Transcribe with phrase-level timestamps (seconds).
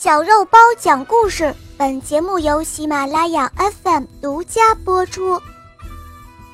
[0.00, 5.42] 小肉包讲故事，本节目由喜马拉雅 FM 独家播出。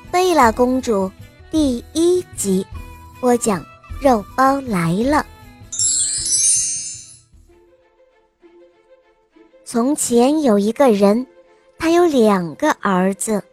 [0.09, 1.11] 贝拉公主
[1.51, 2.65] 第一集，
[3.19, 3.63] 播讲
[4.01, 5.23] 肉包来了。
[9.63, 11.27] 从前有一个人，
[11.77, 13.43] 他有两个儿子，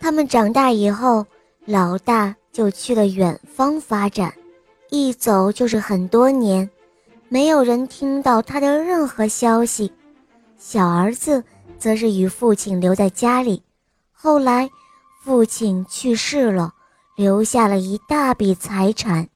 [0.00, 1.24] 他们长大以后，
[1.64, 4.34] 老大就去了远方发展，
[4.90, 6.68] 一走就是很多年。
[7.30, 9.92] 没有人听到他的任何消息，
[10.56, 11.44] 小儿子
[11.78, 13.62] 则是与父亲留在家里。
[14.12, 14.70] 后来，
[15.22, 16.72] 父亲去世了，
[17.16, 19.28] 留下了一大笔财产。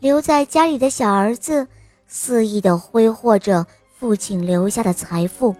[0.00, 1.68] 留在家里的小儿子
[2.08, 3.64] 肆意地挥霍着
[3.98, 5.54] 父亲留下的财富，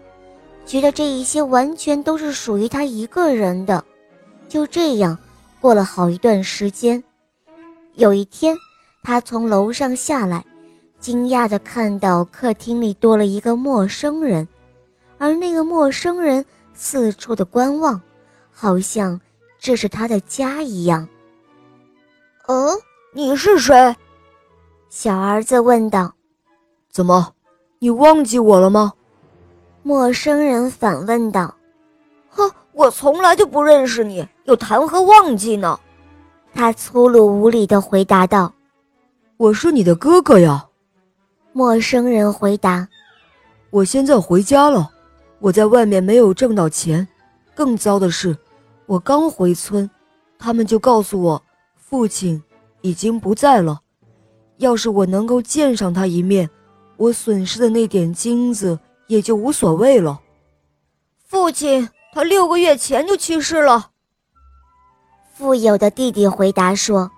[0.66, 3.85] 觉得这一些完全都是属于他一个人的。
[4.49, 5.16] 就这样
[5.60, 7.02] 过了好一段时间。
[7.95, 8.57] 有一天，
[9.05, 10.45] 他从楼上下来。
[11.00, 14.46] 惊讶地看到客厅里多了一个陌生人，
[15.16, 17.98] 而那个陌生人四处的观望，
[18.52, 19.18] 好像
[19.59, 21.09] 这是他的家一样。
[22.46, 22.79] 嗯，
[23.15, 23.96] 你是谁？
[24.90, 26.12] 小儿子问道。
[26.90, 27.32] 怎么，
[27.79, 28.92] 你忘记我了吗？
[29.82, 31.54] 陌生人反问道。
[32.29, 35.80] 哼，我从来就不认识你，又谈何忘记呢？
[36.52, 38.52] 他粗鲁无礼地回答道。
[39.38, 40.66] 我是你的哥哥呀。
[41.52, 42.88] 陌生人回答
[43.70, 44.88] ：“我现在回家了，
[45.40, 47.07] 我在外面没有挣到钱。
[47.54, 48.38] 更糟的是，
[48.87, 49.90] 我刚回村，
[50.38, 51.42] 他们就告诉我，
[51.76, 52.40] 父亲
[52.82, 53.80] 已经不在了。
[54.59, 56.48] 要是我能够见上他一面，
[56.96, 60.20] 我损失的那点金子也就无所谓了。”
[61.26, 63.90] 父亲，他六个月前就去世了。
[65.34, 67.10] 富有的弟弟回答说：“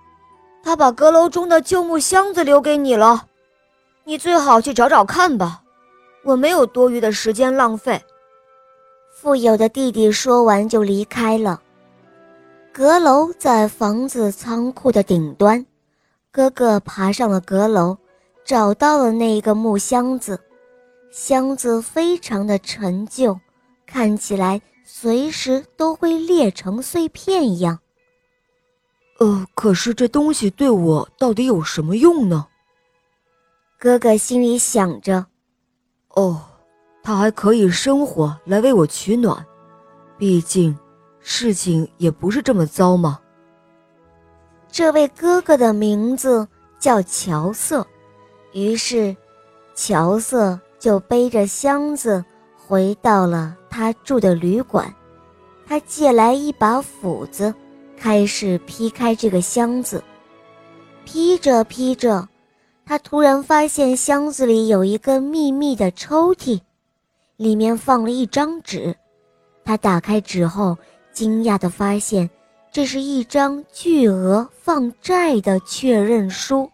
[0.63, 3.27] 他把阁楼中的旧木箱子留给你了。”
[4.05, 5.63] 你最好去找找看吧，
[6.23, 8.01] 我没有多余的时间浪费。
[9.15, 11.61] 富有的弟弟说完就离开了。
[12.73, 15.65] 阁楼在房子仓库的顶端，
[16.31, 17.97] 哥哥爬上了阁楼，
[18.43, 20.39] 找到了那一个木箱子。
[21.09, 23.39] 箱子非常的陈旧，
[23.85, 27.79] 看起来随时都会裂成碎片一样。
[29.19, 32.47] 呃，可是这东西对我到底有什么用呢？
[33.83, 35.25] 哥哥心里想着
[36.15, 36.39] ：“哦，
[37.03, 39.45] 他还可以生火来为我取暖，
[40.17, 40.73] 毕竟
[41.19, 43.19] 事情也不是这么糟嘛。”
[44.71, 46.47] 这位哥哥的名字
[46.79, 47.85] 叫乔瑟，
[48.53, 49.13] 于是
[49.75, 52.23] 乔瑟就背着箱子
[52.55, 54.95] 回到了他住的旅馆。
[55.67, 57.53] 他借来一把斧子，
[57.97, 60.01] 开始劈开这个箱子，
[61.03, 62.25] 劈着劈着。
[62.85, 66.59] 他突然发现箱子里有一个秘密的抽屉，
[67.37, 68.95] 里面放了一张纸。
[69.63, 70.77] 他打开纸后，
[71.11, 72.29] 惊讶地发现
[72.71, 76.69] 这是一张巨额放债的确认书，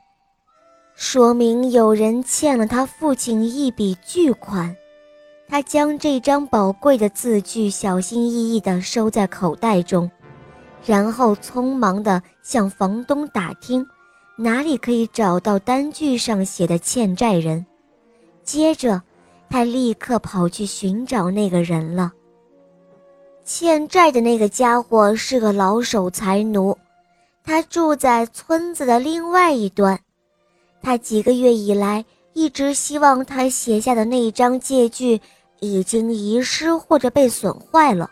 [0.95, 4.75] 说明有人欠了他父亲一笔巨款。
[5.47, 10.09] 他将这张宝贵的字据小心翼翼地收在口袋中，
[10.85, 13.85] 然后匆忙地向房东打听。
[14.41, 17.65] 哪里可以找到单据上写的欠债人？
[18.41, 19.01] 接着，
[19.49, 22.13] 他立刻跑去寻找那个人了。
[23.43, 26.77] 欠债的那个家伙是个老守财奴，
[27.43, 29.99] 他住在村子的另外一端。
[30.81, 35.19] 他几个月以来一直希望他写下的那张借据
[35.59, 38.09] 已经遗失或者被损坏了。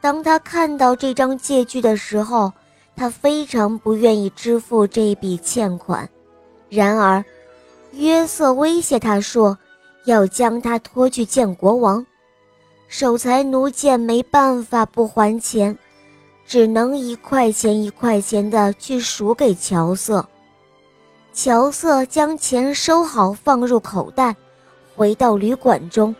[0.00, 2.52] 当他看到这张借据的时候，
[2.98, 6.06] 他非常不愿意支付这笔欠款，
[6.68, 7.24] 然而，
[7.92, 9.56] 约瑟威胁他说，
[10.04, 12.04] 要将他拖去见国王。
[12.88, 15.78] 守财奴见没办法不还钱，
[16.44, 20.26] 只能一块钱一块钱的去数给乔瑟。
[21.32, 24.34] 乔瑟将钱收好，放入口袋，
[24.96, 26.12] 回到旅馆中。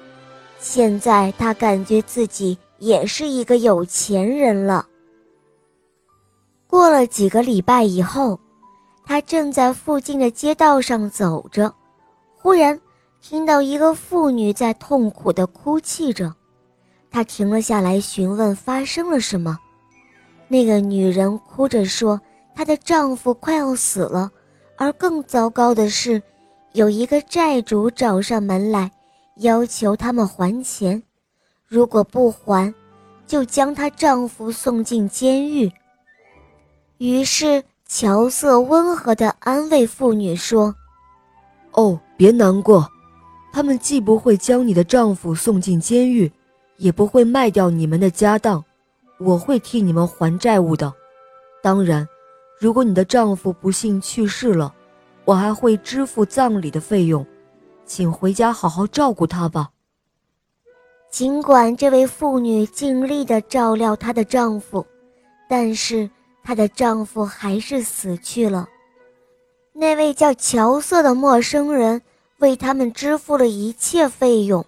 [0.61, 4.87] 现在他感觉自己也是一个有钱人了。
[6.69, 8.39] 过了几个礼拜以后，
[9.07, 11.75] 他正在附近的街道上走着，
[12.37, 12.79] 忽然
[13.23, 16.35] 听到一个妇女在痛苦地哭泣着。
[17.11, 19.59] 他停了下来，询问发生了什么。
[20.47, 22.21] 那个女人哭着说，
[22.55, 24.31] 她的丈夫快要死了，
[24.77, 26.23] 而更糟糕的是，
[26.73, 28.91] 有一个债主找上门来，
[29.37, 31.03] 要求他们还钱，
[31.67, 32.75] 如果不还，
[33.27, 35.73] 就将她丈夫送进监狱。
[36.99, 40.75] 于是，乔瑟温和地安慰妇女说
[41.73, 42.89] ：“哦，别难过，
[43.53, 46.31] 他们既不会将你的丈夫送进监狱，
[46.77, 48.65] 也不会卖掉你们的家当。
[49.19, 50.93] 我会替你们还债务的。
[51.63, 52.07] 当然，
[52.61, 54.75] 如果你的丈夫不幸去世了，
[55.25, 57.25] 我还会支付葬礼的费用。
[57.85, 59.71] 请回家好好照顾他吧。
[61.11, 64.85] 尽管这位妇女尽力地照料她的丈夫，
[65.49, 66.09] 但是
[66.49, 68.67] 她的丈夫还是死去了。
[69.75, 72.01] 那位叫乔瑟的陌生人
[72.39, 74.65] 为他们支付了一切费用，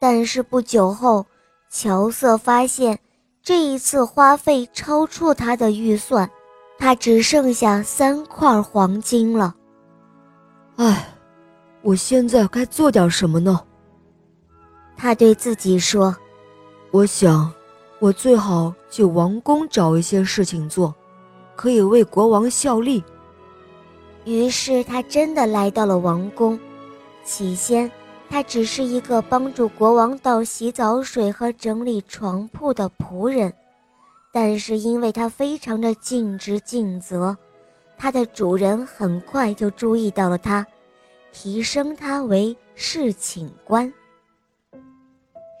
[0.00, 1.24] 但是不久后，
[1.70, 2.98] 乔瑟发现
[3.40, 6.28] 这一次花费超出他的预算，
[6.76, 9.54] 他只剩下三块黄金了。
[10.74, 11.06] 唉，
[11.82, 13.62] 我现在该做点什么呢？
[14.96, 16.16] 他对自己说
[16.90, 17.54] ：“我想，
[17.98, 20.94] 我最好去王宫找一些事情做，
[21.54, 23.02] 可以为国王效力。”
[24.24, 26.58] 于是他真的来到了王宫。
[27.24, 27.90] 起先，
[28.28, 33.52] 他只是一个帮助国王倒洗澡水和整理床铺的仆人，
[34.32, 37.36] 但是因为他非常的尽职尽责，
[37.96, 40.66] 他的主人很快就注意到了他，
[41.32, 43.92] 提升他为侍寝官。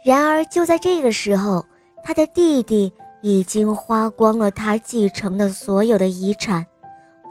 [0.04, 1.64] 然而，就在这个时候，
[2.06, 6.64] 他的弟弟已经花光了他继承的所有的遗产，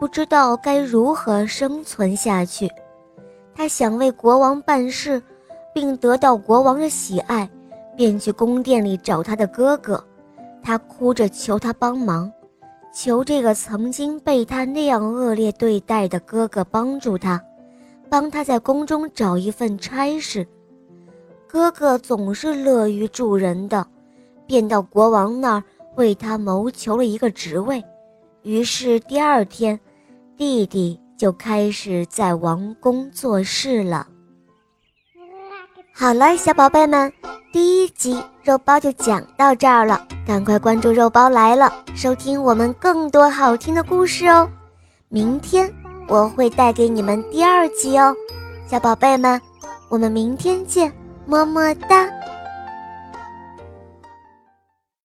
[0.02, 2.70] 不知道该如何生存下去。
[3.56, 5.24] 他想为国王办事，
[5.74, 7.50] 并得到国王的喜爱，
[7.96, 10.04] 便去宫殿里找他的哥哥。
[10.62, 12.30] 他哭着求他帮忙，
[12.94, 17.42] 求这个曾经被他那样恶劣对待的哥哥帮助他，
[18.10, 20.46] 帮他在宫中找一份差事。
[21.48, 23.88] 哥哥总是乐于助人的，
[24.48, 25.64] 便到国王那儿
[25.96, 27.84] 为他谋求了一个职位。
[28.44, 29.80] 于是第二天，
[30.38, 34.08] 弟弟就开始在王宫做事了。
[35.94, 37.12] 好了，小宝贝们，
[37.52, 44.50] 第一集肉包就讲到这儿了，赶快关注肉包来了，收听我们更多好听的故事哦。
[45.08, 45.74] 明天
[46.08, 48.14] 我会带给你们第二集哦，
[48.68, 49.42] 小宝贝们，
[49.90, 50.92] 我们明天见。
[51.28, 52.08] 么么哒。